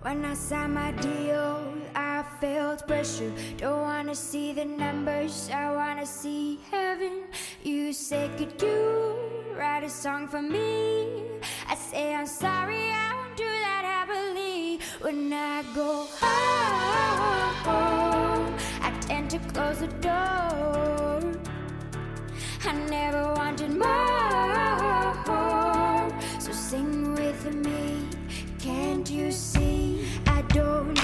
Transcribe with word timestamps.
When 0.00 0.24
I 0.24 0.34
signed 0.34 0.74
my 0.74 0.92
deal, 0.92 1.74
I 1.92 2.22
felt 2.40 2.86
pressure. 2.86 3.32
Don't 3.56 3.80
wanna 3.80 4.14
see 4.14 4.52
the 4.52 4.64
numbers, 4.64 5.50
I 5.52 5.72
wanna 5.72 6.06
see 6.06 6.60
heaven. 6.70 7.24
You 7.64 7.92
say, 7.92 8.30
Could 8.38 8.62
you 8.62 9.18
write 9.56 9.82
a 9.82 9.90
song 9.90 10.28
for 10.28 10.40
me? 10.40 11.08
I 11.68 11.74
say, 11.74 12.14
I'm 12.14 12.28
sorry, 12.28 12.92
I 12.92 13.12
won't 13.12 13.36
do 13.36 13.42
that 13.44 13.84
happily. 13.84 14.78
When 15.00 15.32
I 15.32 15.64
go 15.74 16.06
home, 17.64 18.54
I 18.80 18.90
tend 19.00 19.30
to 19.30 19.40
close 19.52 19.80
the 19.80 19.88
door. 19.98 21.22
I 22.64 22.72
never 22.88 23.34
wanted 23.34 23.72
more. 23.76 23.98
So 26.38 26.52
sing 26.52 27.14
with 27.14 27.52
me, 27.52 28.06
can't 28.60 29.10
you? 29.10 29.32
don't 30.58 30.97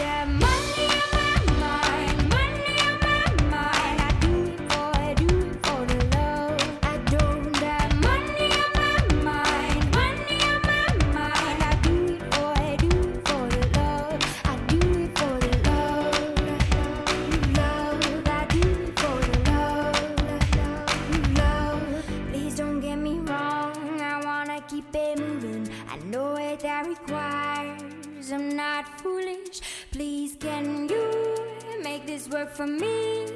for 32.54 32.66
me. 32.68 33.26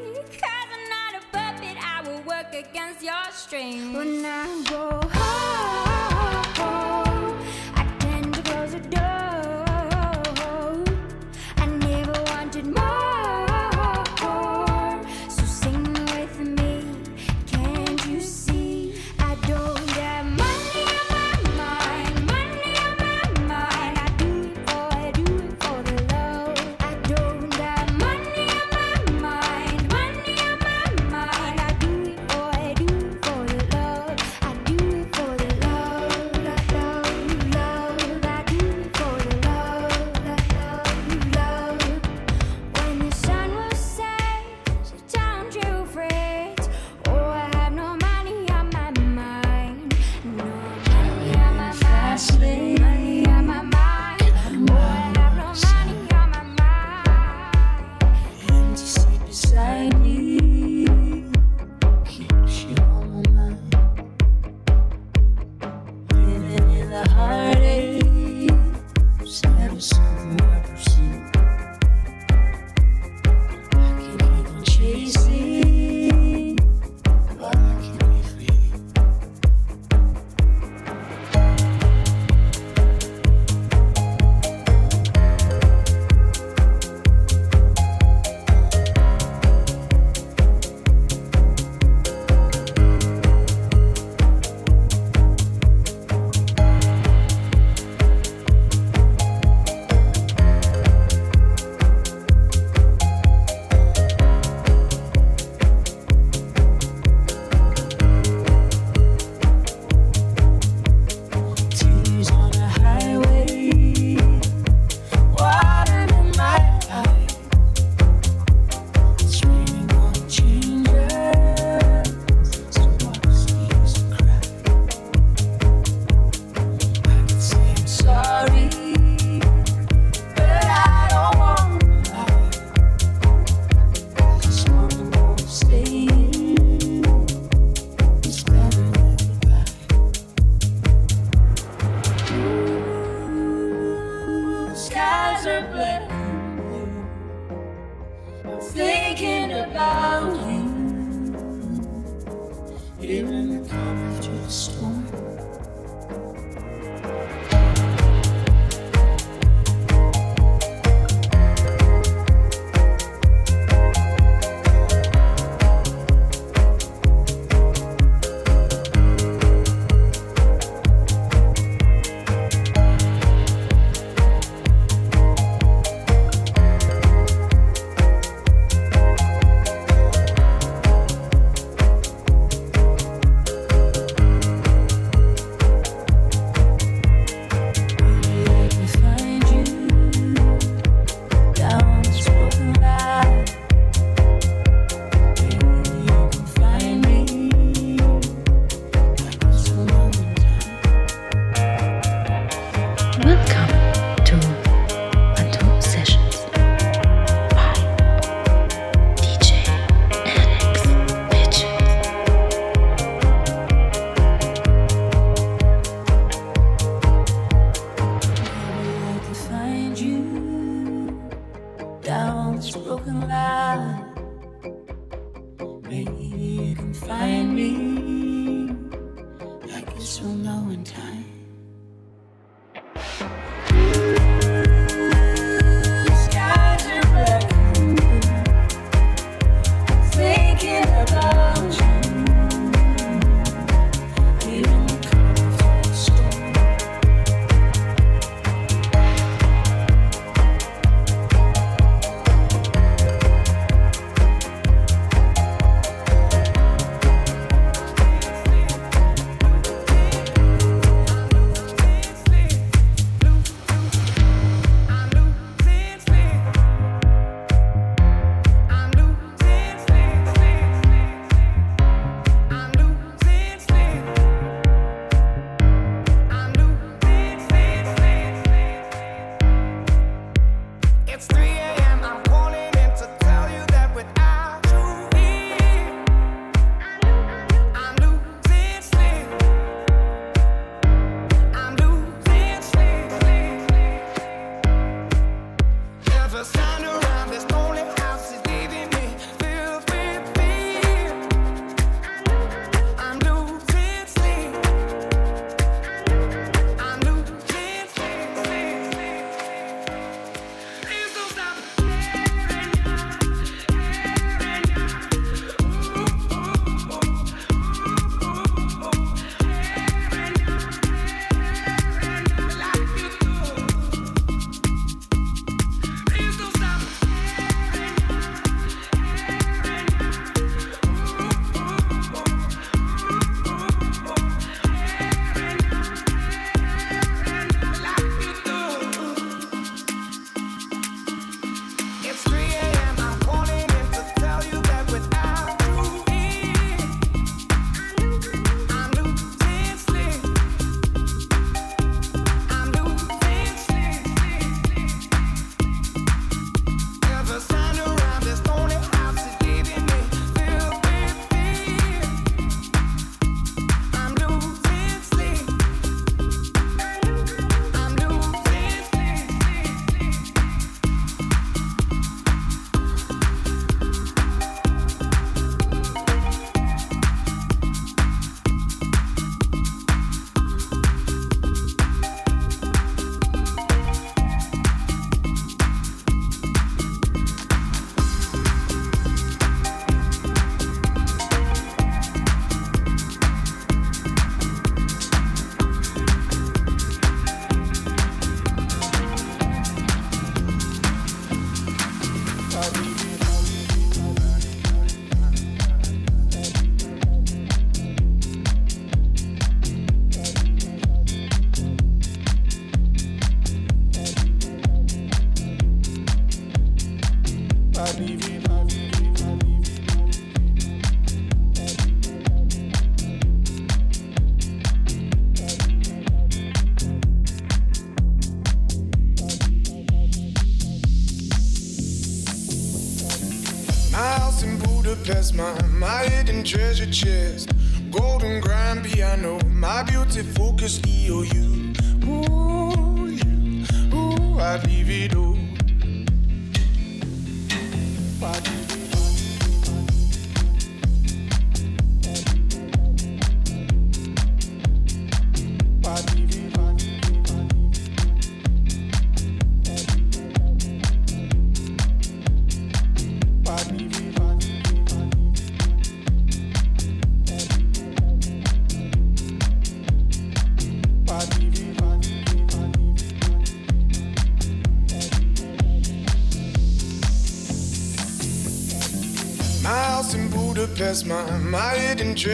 Cause 0.40 0.68
I'm 0.72 0.88
not 0.88 1.20
a 1.20 1.26
puppet, 1.32 1.76
I 1.76 2.02
will 2.06 2.22
work 2.22 2.54
against 2.54 3.02
your 3.02 3.14
strings. 3.32 3.96
When 3.96 4.24
I 4.24 4.64
go 4.70 5.08
home. 5.08 5.27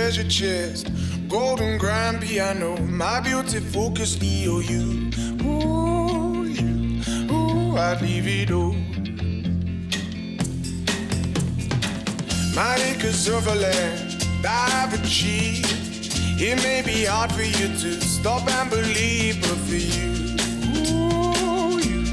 Treasure 0.05 0.29
chest, 0.29 0.91
golden 1.29 1.79
grand 1.79 2.21
piano, 2.21 2.77
my 2.77 3.21
beauty 3.21 3.59
focus 3.59 4.17
EOU. 4.17 5.11
Ooh, 5.43 6.45
you, 6.45 7.01
ooh, 7.33 7.75
I'd 7.79 8.03
leave 8.03 8.29
it 8.29 8.51
all. 8.51 8.75
My 12.55 12.77
acres 12.91 13.29
of 13.29 13.47
land 13.47 14.27
I've 14.47 14.93
achieved. 14.93 15.73
It 16.39 16.63
may 16.63 16.83
be 16.83 17.07
hard 17.07 17.33
for 17.33 17.43
you 17.43 17.69
to 17.69 18.01
stop 18.03 18.47
and 18.47 18.69
believe, 18.69 19.41
but 19.41 19.57
for 19.67 19.81
you, 19.97 20.37
ooh, 20.85 21.79
you, 21.81 22.05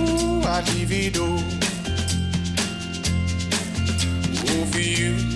ooh, 0.00 0.42
I'd 0.42 0.68
leave 0.74 0.90
it 0.90 1.16
all. 1.16 1.38
Ooh, 4.50 4.66
for 4.66 4.80
you, 4.80 5.35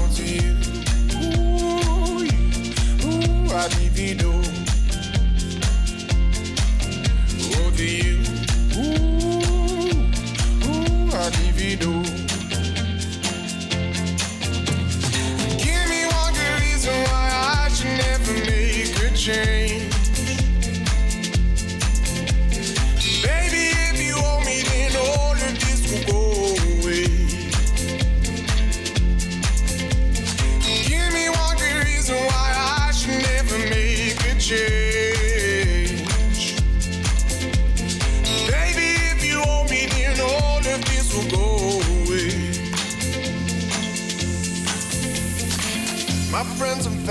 I 4.01 4.40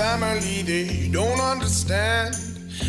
family, 0.01 0.63
they 0.63 1.09
don't 1.09 1.39
understand. 1.39 2.33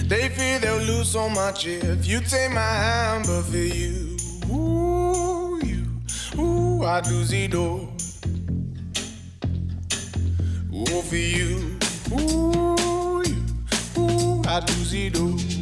They 0.08 0.30
fear 0.30 0.58
they'll 0.58 0.78
lose 0.78 1.10
so 1.10 1.28
much 1.28 1.66
if 1.66 2.06
you 2.06 2.20
take 2.20 2.50
my 2.52 2.74
hand, 2.86 3.26
but 3.26 3.42
for 3.42 3.56
you, 3.58 4.16
ooh, 4.50 5.60
you, 5.62 5.84
Ooh, 6.38 6.84
I'd 6.84 7.06
lose 7.08 7.32
it 7.34 7.54
all. 7.54 7.92
Oh, 10.74 11.02
for 11.02 11.16
you. 11.16 11.78
Ooh, 12.12 13.22
you. 13.30 13.40
Ooh, 13.98 14.42
I'd 14.46 14.64
lose 14.70 14.94
it 14.94 15.18
all. 15.20 15.61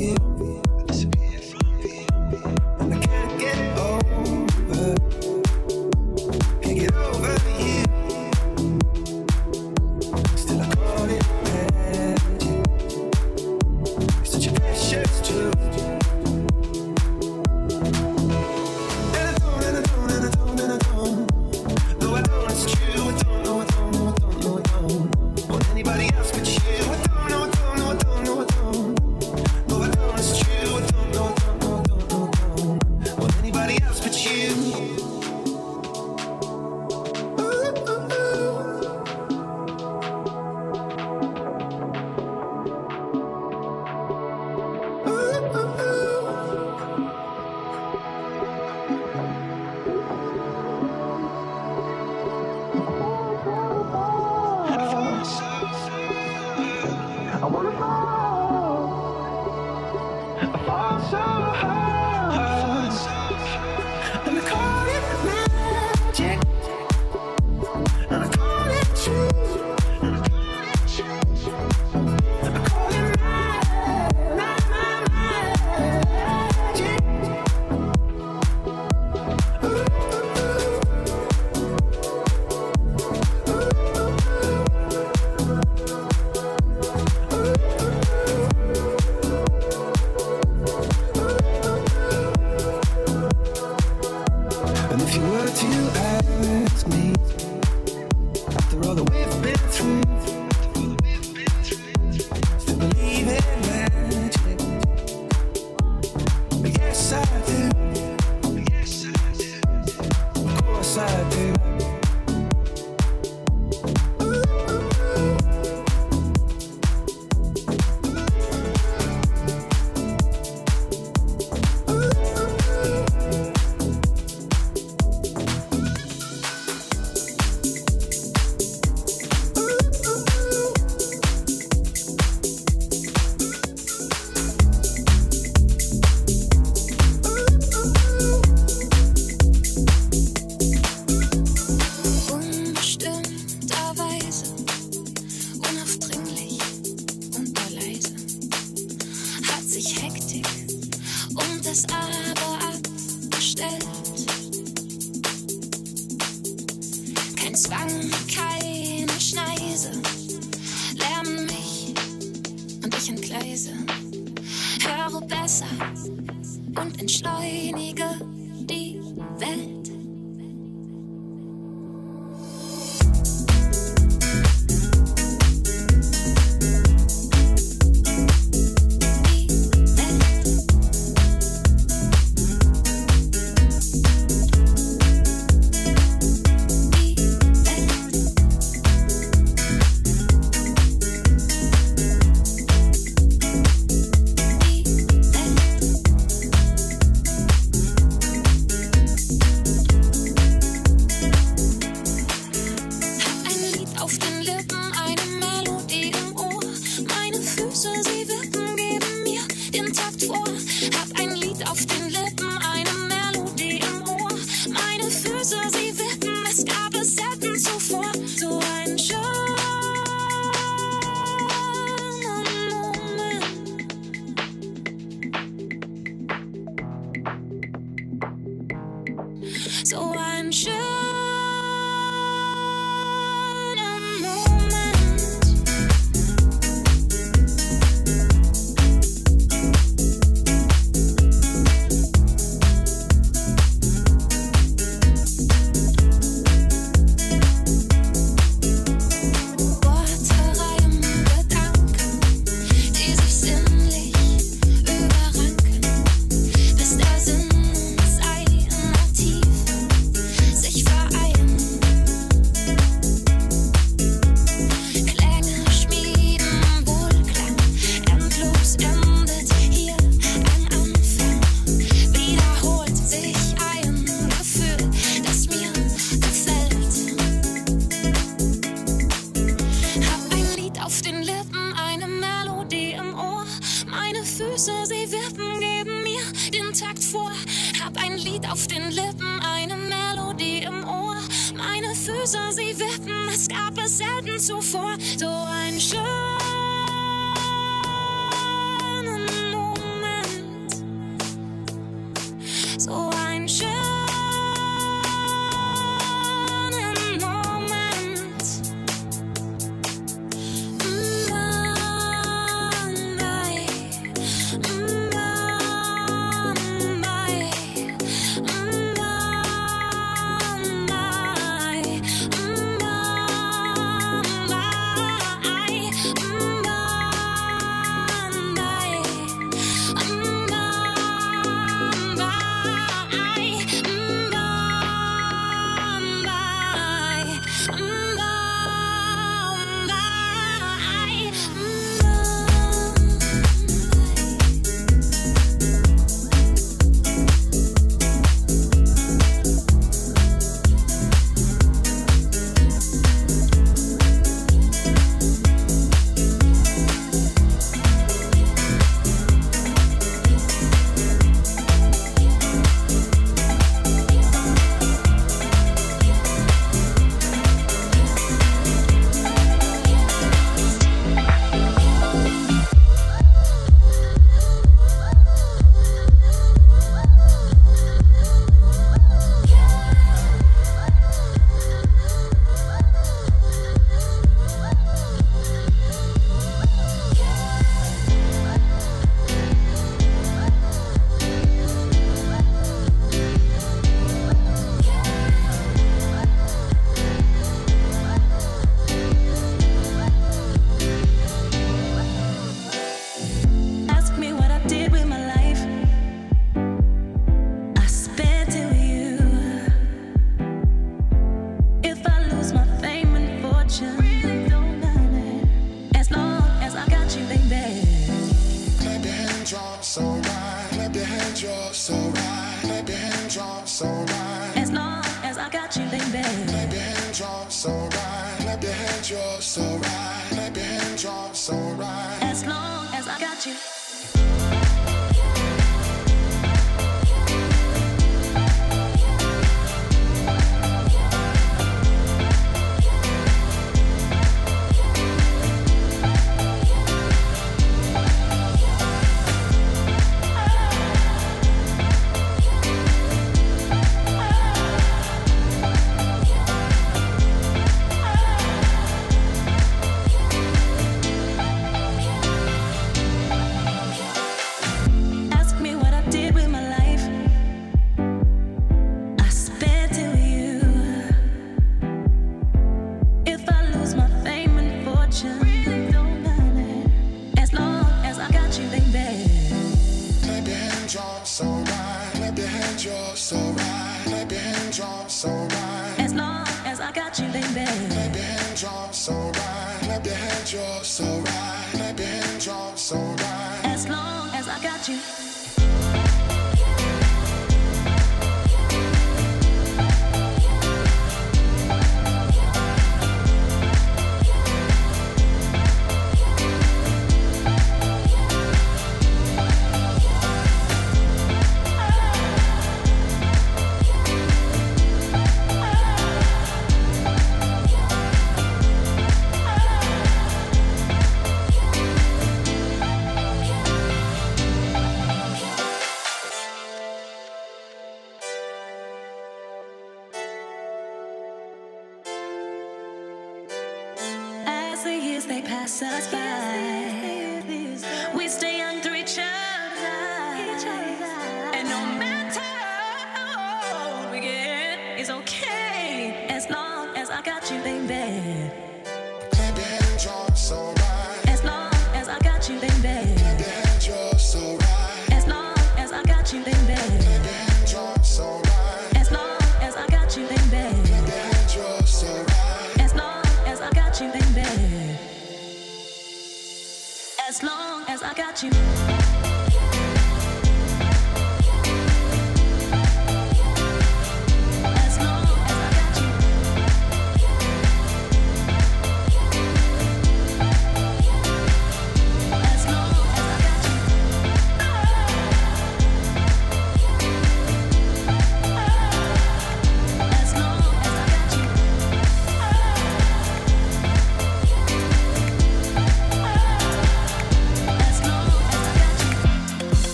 from 0.00 0.29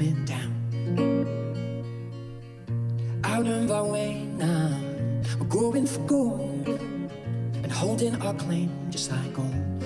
coming 0.00 0.24
down. 0.24 0.50
Out 3.24 3.46
of 3.46 3.70
our 3.70 3.84
way 3.84 4.24
now, 4.38 4.80
we're 5.38 5.46
going 5.46 5.86
for 5.86 6.00
gold 6.00 6.68
and 6.68 7.70
holding 7.70 8.14
our 8.22 8.34
claim 8.34 8.70
just 8.90 9.10
like 9.10 9.34
gold. 9.34 9.79